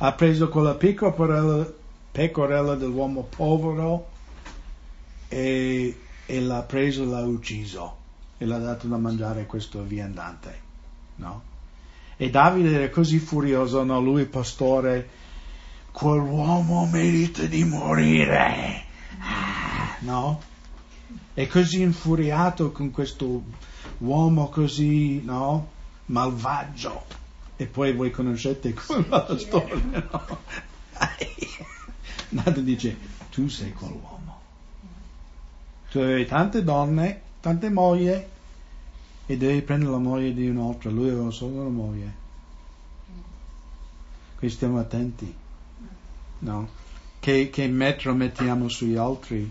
[0.05, 1.65] ha preso quella piccola
[2.11, 4.09] pecorella dell'uomo povero
[5.29, 7.95] e, e l'ha preso e l'ha ucciso
[8.37, 10.59] e l'ha dato da mangiare a questo viandante.
[11.15, 11.41] No?
[12.17, 14.01] E Davide era così furioso, no?
[14.01, 15.07] lui pastore,
[15.93, 18.83] quell'uomo merita di morire.
[19.99, 20.41] No?
[21.33, 23.41] È così infuriato con questo
[23.99, 25.69] uomo così, no?
[26.07, 27.22] Malvagio.
[27.63, 29.75] E poi voi conoscete quella storia,
[30.11, 30.37] no?
[32.27, 32.97] Nata dice,
[33.31, 34.41] tu sei quell'uomo.
[35.89, 40.89] Tu avevi tante donne, tante mogli, e devi prendere la moglie di un'altra.
[40.89, 42.13] Lui aveva solo una moglie.
[44.35, 45.33] Quindi stiamo attenti,
[46.39, 46.69] no?
[47.21, 49.49] Che, che metro mettiamo sugli altri.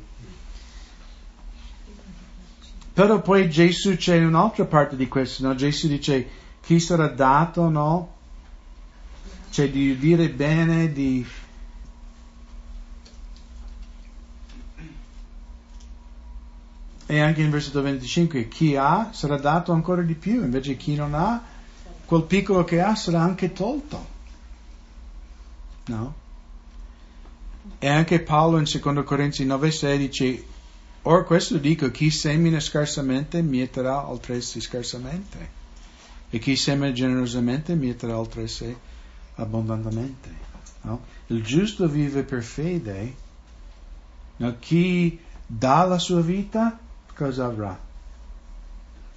[2.92, 5.54] Però poi Gesù c'è un'altra parte di questo, no?
[5.54, 8.14] Gesù dice, chi sarà dato, no?
[9.50, 11.26] Cioè di dire bene, di...
[17.04, 21.14] E anche in versetto 25, chi ha sarà dato ancora di più, invece chi non
[21.14, 21.42] ha,
[22.06, 24.06] quel piccolo che ha sarà anche tolto.
[25.86, 26.14] No?
[27.78, 30.44] E anche Paolo in 2 Corinzi 9,6 dice,
[31.02, 35.60] Or questo dico, chi semina scarsamente mieterà altresì scarsamente
[36.34, 38.74] e chi seme generosamente mieterà oltre sé
[39.34, 40.30] abbondantemente.
[40.80, 41.04] No?
[41.26, 43.14] Il giusto vive per fede
[44.42, 46.76] No, chi dà la sua vita,
[47.14, 47.78] cosa avrà?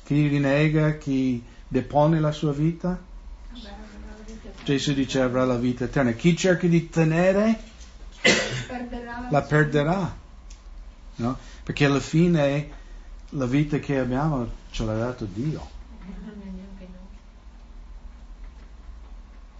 [0.03, 3.01] Chi rinnega, chi depone la sua vita?
[4.63, 6.11] Gesù dice avrà la vita eterna.
[6.11, 7.59] Chi cerca di tenere,
[8.67, 10.15] perderà la perderà.
[11.15, 11.37] No?
[11.63, 12.69] Perché alla fine
[13.29, 15.73] la vita che abbiamo ce l'ha dato Dio.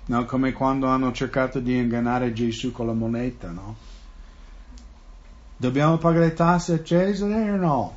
[0.07, 0.25] No?
[0.25, 3.75] Come quando hanno cercato di ingannare Gesù con la moneta, no?
[5.57, 7.95] Dobbiamo pagare le tasse a Cesare o no?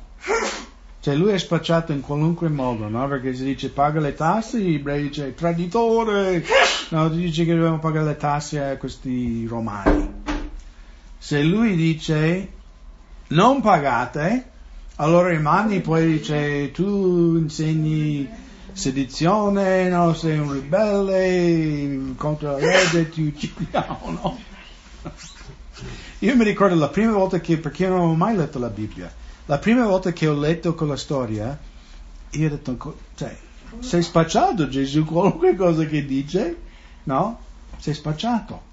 [1.01, 3.07] Cioè lui è spacciato in qualunque modo, no?
[3.07, 6.43] Perché si dice paga le tasse, gli ebrei dice traditore,
[6.89, 7.09] no?
[7.09, 10.07] Dice che dobbiamo pagare le tasse a questi romani.
[11.17, 12.51] Se lui dice
[13.27, 14.49] non pagate,
[14.95, 18.27] allora rimani poi dice tu insegni
[18.79, 20.13] sedizione, no?
[20.13, 24.39] sei un ribelle contro la legge, ti uccidiamo, no?
[26.19, 29.13] Io mi ricordo la prima volta che, perché io non avevo mai letto la Bibbia,
[29.45, 31.57] la prima volta che ho letto quella storia,
[32.31, 33.37] io ho detto, cioè,
[33.79, 36.57] sei spacciato Gesù, qualunque cosa che dice,
[37.03, 37.39] no?
[37.77, 38.67] Sei spacciato.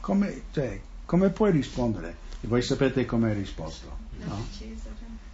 [0.00, 2.16] Come, cioè, come puoi rispondere?
[2.40, 3.86] E voi sapete come hai risposto,
[4.26, 4.44] no?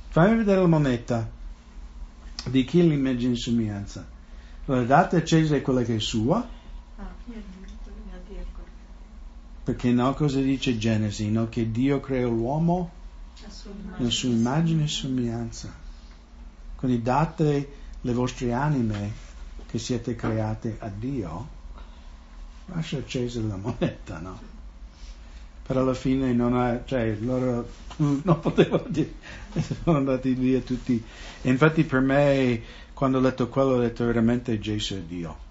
[0.09, 1.29] Fammi vedere la moneta.
[2.45, 4.07] Di chi l'immagine e somiglianza?
[4.67, 6.47] Allora date a Cesare quella che è sua,
[6.97, 7.15] Ah,
[9.65, 11.31] perché no, cosa dice Genesi?
[11.31, 11.49] No?
[11.49, 12.91] Che Dio creò l'uomo
[13.97, 15.73] nella sua immagine e somiglianza.
[16.77, 19.13] Quindi date le vostre anime
[19.67, 21.49] che siete create a Dio,
[22.67, 24.41] lascia Cesare la moneta, no?
[25.63, 29.13] Però alla fine non ha, cioè loro non potevano dire,
[29.85, 31.03] sono andati via tutti.
[31.43, 35.47] E infatti per me, quando ho letto quello, ho detto veramente Gesù è Dio.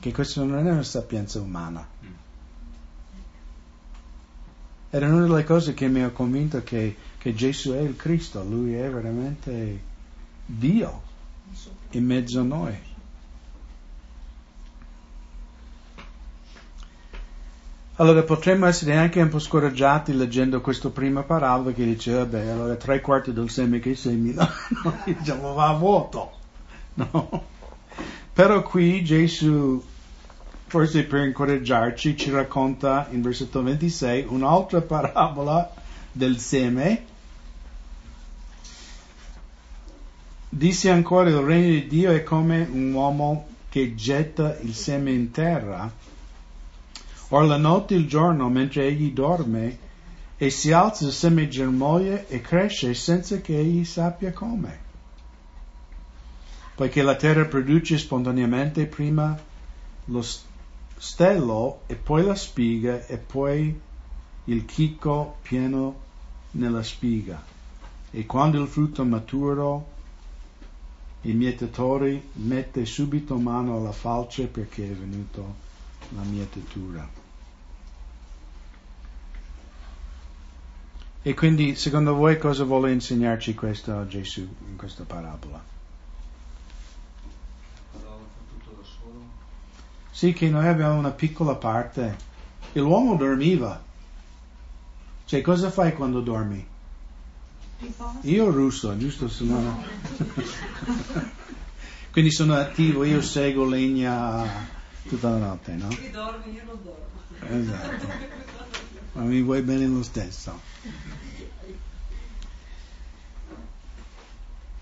[0.00, 1.86] Che questa non è una sapienza umana.
[4.90, 8.74] Era una delle cose che mi ha convinto che, che Gesù è il Cristo, lui
[8.74, 9.80] è veramente
[10.46, 11.02] Dio
[11.90, 12.87] in mezzo a noi.
[18.00, 22.76] Allora potremmo essere anche un po' scoraggiati leggendo questa prima parabola che dice, vabbè, allora
[22.76, 24.48] tre quarti del seme che semina,
[24.84, 26.30] no, diciamo, va a vuoto.
[26.94, 27.44] No?
[28.32, 29.82] Però qui Gesù,
[30.68, 35.68] forse per incoraggiarci, ci racconta in versetto 26 un'altra parabola
[36.12, 37.04] del seme.
[40.48, 45.32] Disse ancora, il regno di Dio è come un uomo che getta il seme in
[45.32, 46.06] terra.
[47.30, 49.86] Or la notte il giorno, mentre egli dorme,
[50.36, 54.86] e si alza il seme germoglia e cresce senza che egli sappia come.
[56.76, 59.36] Poiché la terra produce spontaneamente prima
[60.06, 60.24] lo
[60.96, 63.80] stello e poi la spiga e poi
[64.44, 65.96] il chicco pieno
[66.52, 67.44] nella spiga.
[68.10, 69.96] E quando il frutto maturo,
[71.22, 75.66] il mietatore mette subito mano alla falce perché è venuto
[76.14, 77.17] la mietatura.
[81.28, 85.62] E quindi, secondo voi, cosa vuole insegnarci questo Gesù in questa parabola?
[87.92, 89.20] Allora fa tutto da solo.
[90.10, 92.16] Sì, che noi abbiamo una piccola parte.
[92.72, 93.78] E l'uomo dormiva.
[95.26, 96.66] Cioè, cosa fai quando dormi?
[98.22, 99.28] Io russo, giusto?
[99.28, 99.84] Sono...
[102.10, 104.46] Quindi sono attivo, io seguo legna
[105.06, 105.88] tutta la notte, no?
[105.88, 107.60] Chi dorme, io non dormo.
[107.60, 108.06] Esatto.
[109.18, 110.60] Ma mi vuoi bene lo stesso.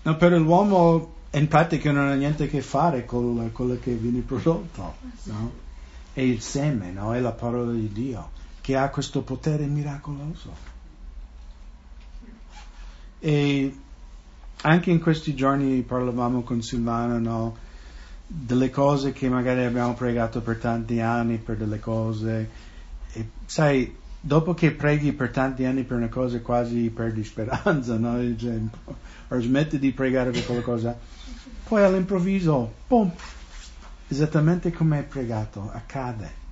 [0.03, 4.19] No, per l'uomo in pratica non ha niente a che fare con quello che viene
[4.19, 5.51] prodotto, no?
[6.13, 7.15] È il seme, no?
[7.15, 8.29] È la parola di Dio
[8.61, 10.55] che ha questo potere miracoloso.
[13.17, 13.75] E
[14.61, 17.57] anche in questi giorni parlavamo con Silvana, no?
[18.27, 22.49] Delle cose che magari abbiamo pregato per tanti anni, per delle cose.
[23.13, 28.17] E sai, dopo che preghi per tanti anni per una cosa quasi perdi speranza, no?
[29.29, 30.97] O smetti di pregare per quella cosa.
[31.67, 33.11] Poi all'improvviso, pum,
[34.07, 36.45] esattamente come hai pregato, accade.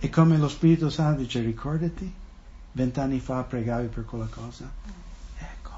[0.00, 2.10] E come lo Spirito Santo dice, ricordati,
[2.72, 4.70] vent'anni fa pregavi per quella cosa?
[5.38, 5.70] Ecco.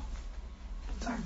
[0.98, 1.20] Zac.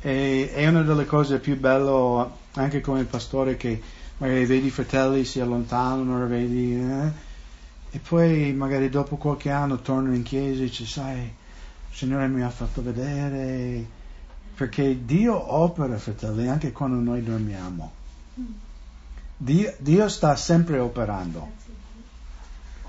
[0.00, 3.82] E è una delle cose più belle anche come pastore che
[4.18, 7.10] magari vedi i fratelli si allontanano, vedi, eh,
[7.90, 12.42] e poi magari dopo qualche anno tornano in chiesa e dici, sai, il Signore mi
[12.42, 13.84] ha fatto vedere,
[14.54, 17.92] perché Dio opera, fratelli, anche quando noi dormiamo.
[19.36, 21.62] Dio, Dio sta sempre operando.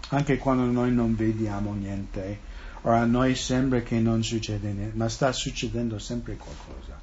[0.09, 2.39] Anche quando noi non vediamo niente,
[2.81, 6.94] o a noi sembra che non succede niente, ma sta succedendo sempre qualcosa.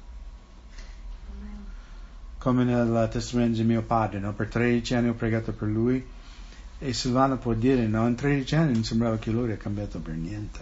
[2.43, 4.33] Come nel testimone di mio padre, no?
[4.33, 6.05] per 13 anni ho pregato per lui
[6.77, 10.15] e Silvana può dire, no, in 13 anni non sembrava che lui era cambiato per
[10.15, 10.59] niente.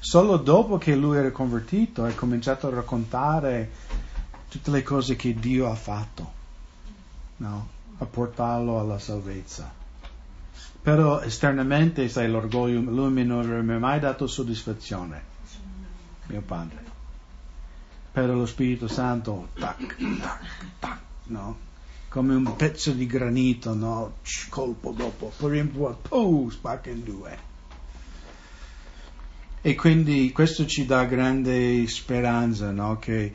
[0.00, 3.70] Solo dopo che lui era convertito ha cominciato a raccontare
[4.50, 6.32] tutte le cose che Dio ha fatto,
[7.38, 7.68] no?
[7.96, 9.72] a portarlo alla salvezza.
[10.82, 15.22] Però esternamente, sai, l'orgoglio, lui mi non mi ha mai dato soddisfazione,
[16.26, 16.93] mio padre.
[18.14, 20.40] Però lo Spirito Santo, tac, tac,
[20.78, 21.58] tac, no?
[22.08, 24.18] Come un pezzo di granito, no?
[24.50, 27.38] Colpo dopo, in poi, spacca in due.
[29.60, 33.00] E quindi questo ci dà grande speranza, no?
[33.00, 33.34] Che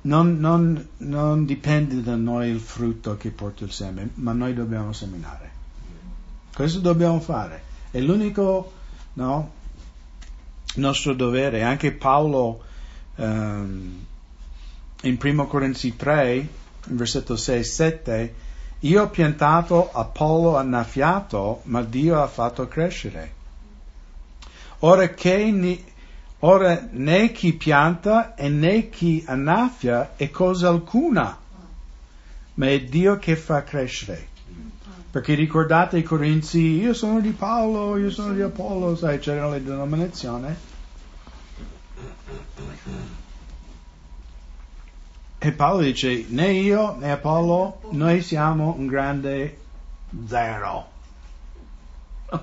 [0.00, 4.94] non, non, non, dipende da noi il frutto che porta il seme, ma noi dobbiamo
[4.94, 5.50] seminare.
[6.54, 7.62] Questo dobbiamo fare.
[7.90, 8.72] È l'unico
[9.12, 9.52] no,
[10.76, 11.62] nostro dovere.
[11.62, 12.72] Anche Paolo
[13.16, 14.04] um,
[15.02, 16.48] in 1 Corinzi 3,
[16.88, 18.34] versetto 6 e 7,
[18.80, 23.32] io ho piantato, Apollo ha annaffiato, ma Dio ha fatto crescere.
[24.80, 25.84] Ora, che,
[26.40, 31.38] ora né chi pianta e né chi annaffia è cosa alcuna,
[32.54, 34.28] ma è Dio che fa crescere.
[35.10, 39.62] Perché ricordate i Corinzi, io sono di Paolo, io sono di Apollo, sai, c'erano le
[39.62, 40.54] denominazioni.
[45.38, 49.58] E Paolo dice, né io né Apollo, noi siamo un grande
[50.26, 50.88] zero.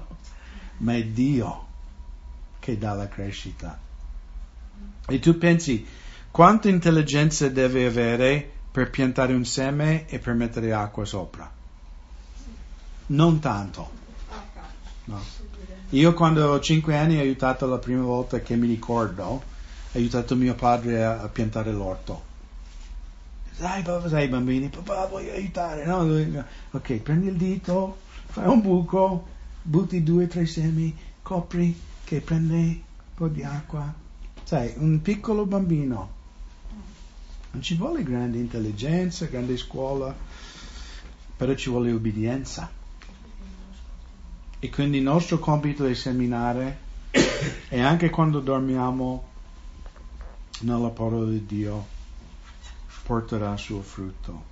[0.77, 1.65] Ma è Dio
[2.59, 3.79] che dà la crescita.
[5.07, 5.85] E tu pensi
[6.29, 11.51] quanta intelligenza deve avere per piantare un seme e per mettere acqua sopra?
[13.07, 13.89] Non tanto.
[15.05, 15.19] No.
[15.89, 19.43] Io quando avevo 5 anni ho aiutato la prima volta che mi ricordo, ho
[19.93, 22.29] aiutato mio padre a, a piantare l'orto.
[23.57, 25.85] Dai, papà, sai bambini, papà voglio aiutare.
[25.85, 26.45] No?
[26.71, 29.27] Ok, prendi il dito, fai un buco,
[29.61, 32.79] butti due o tre semi, copri, che prende un
[33.13, 33.93] po' di acqua.
[34.43, 36.19] Sai, un piccolo bambino.
[37.51, 40.15] Non ci vuole grande intelligenza, grande scuola,
[41.37, 42.69] però ci vuole obbedienza.
[44.57, 46.89] E quindi il nostro compito è seminare
[47.67, 49.30] e anche quando dormiamo
[50.61, 51.85] nella parola di Dio
[53.03, 54.49] porterà suo frutto.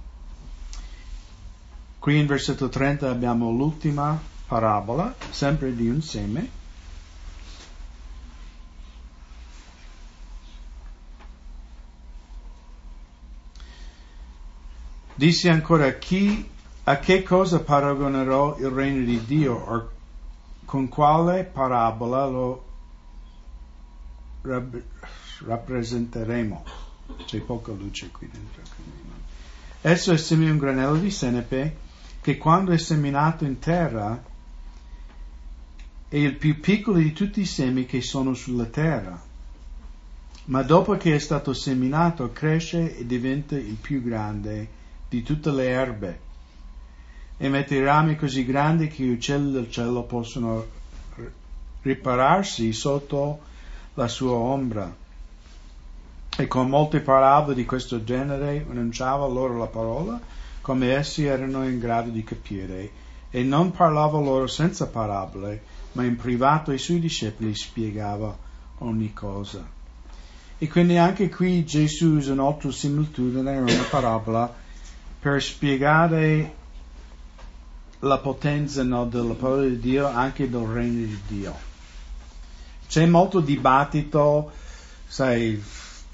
[2.00, 6.58] Qui in versetto 30 abbiamo l'ultima parabola, sempre di un seme.
[15.14, 16.50] Disse ancora, chi,
[16.84, 19.90] a che cosa paragonerò il regno di Dio o
[20.64, 22.69] con quale parabola lo
[24.42, 26.64] rappresenteremo?
[27.26, 28.62] C'è poca luce qui dentro.
[29.82, 31.88] Esso è simile a un granello di senepe
[32.22, 34.24] che quando è seminato in terra
[36.08, 39.22] è il più piccolo di tutti i semi che sono sulla terra,
[40.46, 44.78] ma dopo che è stato seminato cresce e diventa il più grande
[45.08, 46.20] di tutte le erbe
[47.38, 50.66] e mette rami così grandi che gli uccelli del cielo possono
[51.82, 53.48] ripararsi sotto
[53.96, 54.94] la sua ombra.
[56.38, 61.80] E con molte parabole di questo genere annunciava loro la parola come essi erano in
[61.80, 62.92] grado di capire
[63.32, 65.64] e non parlava loro senza parabole,
[65.94, 68.38] ma in privato ai suoi discepoli spiegava
[68.80, 69.66] ogni cosa.
[70.58, 74.54] E quindi anche qui Gesù usa un'altra similitudine, una parabola,
[75.20, 76.54] per spiegare
[78.00, 81.69] la potenza no, della parola di Dio anche del regno di Dio.
[82.90, 84.52] C'è molto dibattito,
[85.06, 85.64] sai,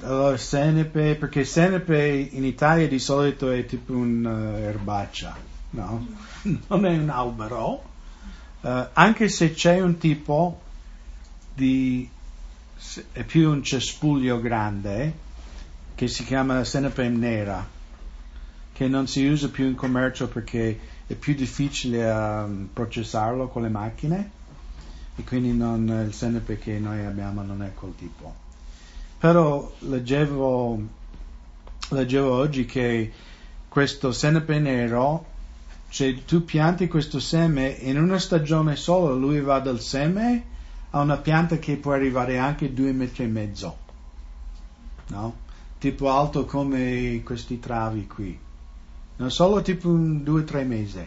[0.01, 6.07] allora senepe, perché senepe in Italia di solito è tipo un'erbaccia, uh, no?
[6.67, 7.81] Non è un albero,
[8.59, 10.59] uh, anche se c'è un tipo
[11.53, 12.09] di,
[13.13, 15.13] è più un cespuglio grande,
[15.95, 17.65] che si chiama senepe nera
[18.73, 23.69] che non si usa più in commercio perché è più difficile um, processarlo con le
[23.69, 24.31] macchine
[25.15, 28.33] e quindi non, il senepe che noi abbiamo non è quel tipo.
[29.17, 30.79] Però leggevo,
[31.89, 33.11] leggevo oggi che
[33.67, 35.25] questo senepe nero,
[35.89, 40.53] cioè tu pianti questo seme in una stagione sola, lui va dal seme
[40.91, 43.77] a una pianta che può arrivare anche due metri e mezzo,
[45.07, 45.43] no?
[45.77, 48.39] Tipo alto come questi travi qui
[49.17, 51.05] non solo tipo un, due o tre mesi.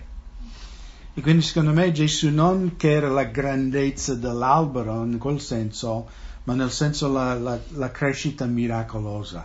[1.19, 6.09] E quindi secondo me Gesù non che era la grandezza dell'albero in quel senso,
[6.45, 9.45] ma nel senso la, la, la crescita miracolosa.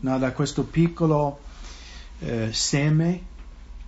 [0.00, 1.40] No, da questo piccolo
[2.18, 3.22] eh, seme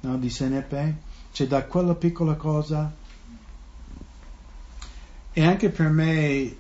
[0.01, 0.97] no, di senepe,
[1.33, 2.91] cioè da quella piccola cosa.
[5.35, 6.57] E anche per me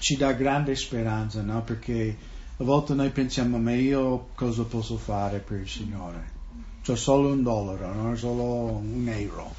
[0.00, 1.62] ci dà grande speranza, no?
[1.62, 2.16] perché
[2.56, 6.37] a volte noi pensiamo, ma io cosa posso fare per il Signore?
[6.84, 9.54] C'ho solo un dollaro, non solo un euro.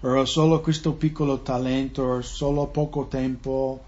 [0.00, 3.84] O ho solo questo piccolo talento, ho solo poco tempo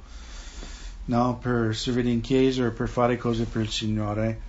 [1.07, 4.41] no, per servire in chiesa o per fare cose per il Signore.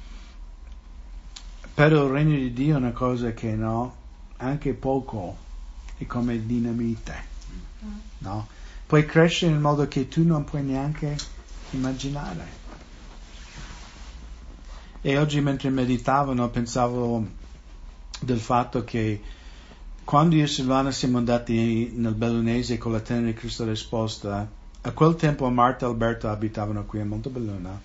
[1.73, 3.95] Però il regno di Dio è una cosa che no,
[4.37, 5.37] anche poco
[5.97, 7.31] è come dinamite.
[8.19, 8.47] No?
[8.85, 11.17] Puoi crescere in modo che tu non puoi neanche
[11.71, 12.61] immaginare.
[15.01, 17.25] E oggi mentre meditavo pensavo
[18.23, 19.21] del fatto che
[20.03, 24.47] quando io e Silvana siamo andati nel Bellunese con la tenda di Cristo risposta,
[24.81, 27.79] a quel tempo Marta e Alberto abitavano qui a Montebelluna.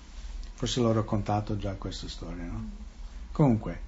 [0.55, 2.69] Forse l'ho raccontato già questa storia, no?
[3.31, 3.81] Comunque.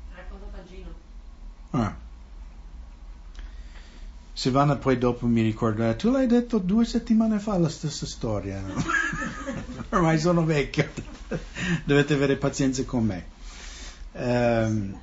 [1.70, 1.94] Ah.
[4.32, 8.60] Silvana poi dopo mi ricorda, tu l'hai detto due settimane fa la stessa storia.
[8.60, 8.74] No?
[9.90, 10.88] Ormai sono vecchio,
[11.84, 13.26] dovete avere pazienza con me.
[14.12, 14.98] Um,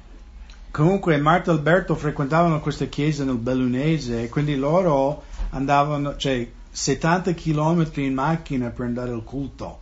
[0.78, 7.34] comunque Marta e Alberto frequentavano questa chiesa nel Bellunese e quindi loro andavano, cioè 70
[7.34, 9.80] km in macchina per andare al culto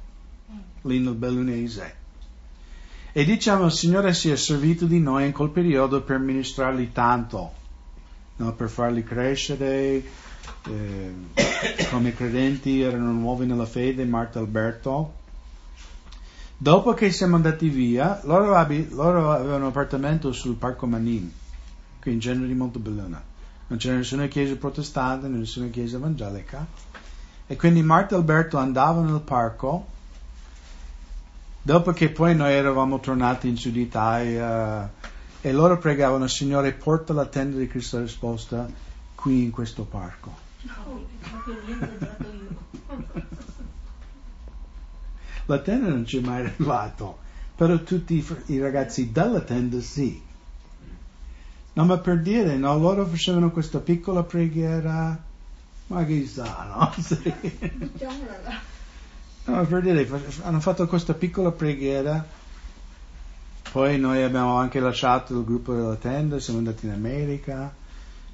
[0.83, 1.95] lì nel Bellunese.
[3.11, 7.51] E diciamo il Signore si è servito di noi in quel periodo per ministrarli tanto,
[8.37, 8.53] no?
[8.53, 10.01] per farli crescere
[10.69, 11.13] eh,
[11.89, 15.13] come credenti, erano nuovi nella fede, Marta e Alberto.
[16.57, 21.29] Dopo che siamo andati via, loro, abi- loro avevano un appartamento sul Parco Manin,
[21.99, 23.21] qui in genere di Montebelluna.
[23.67, 26.65] Non c'era nessuna chiesa protestante, nessuna chiesa evangelica.
[27.47, 29.87] E quindi Marta e Alberto andavano nel parco,
[31.61, 34.89] dopo che poi noi eravamo tornati in Sud Italia,
[35.41, 38.67] e loro pregavano, Signore, porta la tenda di Cristo risposta
[39.13, 40.33] qui in questo parco.
[45.47, 47.19] La tenda non ci è mai arrivato,
[47.55, 50.21] però tutti i ragazzi della tenda sì.
[51.73, 55.21] No, ma per dire, no, loro facevano questa piccola preghiera,
[55.87, 56.93] ma chissà, no?
[57.01, 57.33] Sì.
[59.47, 60.09] No, per dire,
[60.41, 62.25] hanno fatto questa piccola preghiera,
[63.71, 67.71] poi noi abbiamo anche lasciato il gruppo della tenda, siamo andati in America,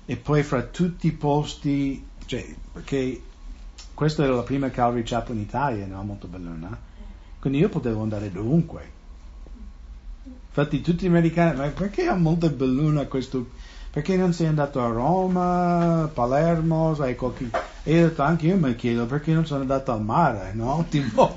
[0.06, 3.22] e poi fra tutti i posti, cioè, perché
[3.94, 6.04] questa era la prima Calvary Chapel in Italia, no?
[6.04, 6.90] Molto bellona.
[7.42, 8.90] Quindi io potevo andare dovunque.
[10.48, 13.50] Infatti tutti gli americani, ma perché a Montebelluna questo?
[13.90, 17.50] Perché non sei andato a Roma, Palermo, sai qualche...
[17.82, 20.86] E io ho detto, anche io mi chiedo perché non sono andato al mare, no?
[20.92, 21.36] Tipo...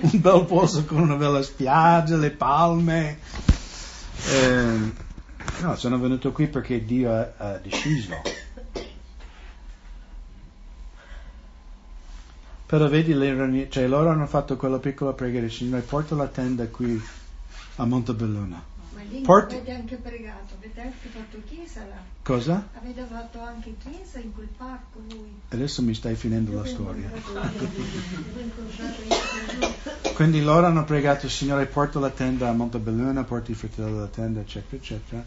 [0.00, 3.18] un bel posto con una bella spiaggia, le palme.
[4.28, 4.92] Eh,
[5.60, 8.20] no, sono venuto qui perché Dio ha, ha deciso.
[12.68, 17.02] Però vedi, le, cioè, loro hanno fatto quella piccola preghiera, Signore, porta la tenda qui
[17.76, 18.62] a Montebelluna.
[18.92, 21.96] Ma lì Porti- avete anche pregato, avete anche fatto chiesa là.
[22.22, 22.68] Cosa?
[22.74, 25.32] Avete fatto anche chiesa in quel parco voi.
[25.48, 27.10] Adesso mi stai finendo la storia.
[30.12, 34.40] Quindi loro hanno pregato, Signore, porta la tenda a Montebelluna, porta i fratelli della tenda,
[34.40, 35.24] eccetera, eccetera.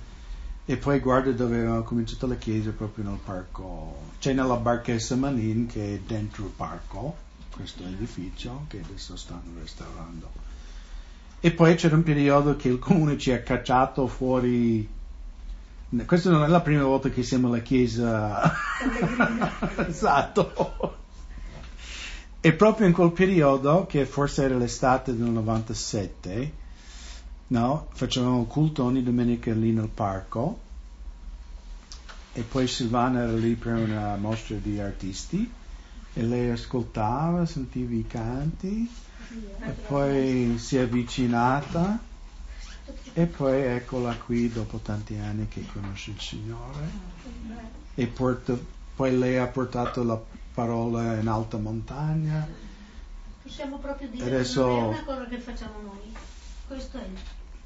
[0.63, 3.97] E poi guarda dove avevano cominciato la chiesa, proprio nel parco.
[4.19, 10.29] C'è nella barchessa Manin, che è dentro il parco, questo edificio, che adesso stanno restaurando.
[11.39, 14.87] E poi c'era un periodo che il comune ci ha cacciato fuori.
[16.05, 18.53] Questa non è la prima volta che siamo alla chiesa.
[19.87, 20.97] esatto.
[22.39, 26.53] E proprio in quel periodo, che forse era l'estate del 97,
[27.47, 27.87] no?
[27.91, 30.59] facevamo il culto ogni domenica lì nel parco.
[32.33, 35.59] E poi Silvana era lì per una mostra di artisti
[36.13, 38.89] e lei ascoltava, sentiva i canti
[39.65, 41.99] e poi si è avvicinata
[43.13, 46.89] e poi eccola qui dopo tanti anni che conosce il Signore
[47.95, 48.57] e porta,
[48.95, 50.19] poi lei ha portato la
[50.53, 52.47] parola in alta montagna
[53.51, 56.13] Possiamo proprio dire Adesso- che non è una cosa che facciamo noi.
[56.67, 57.07] Questo è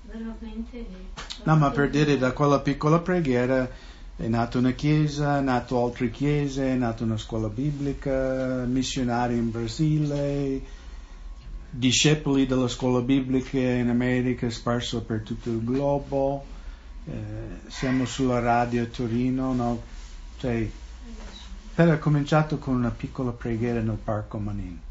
[0.03, 0.85] veramente.
[1.43, 3.69] no ma per dire da quella piccola preghiera
[4.17, 9.51] è nata una chiesa, è nato altre chiese, è nata una scuola biblica, missionari in
[9.51, 10.61] Brasile,
[11.69, 16.45] discepoli della scuola biblica in America sparso per tutto il globo,
[17.05, 17.11] eh,
[17.67, 19.81] siamo sulla radio a Torino, no?
[20.37, 20.69] Cioè,
[21.75, 24.84] per ha cominciato con una piccola preghiera nel parco Manin.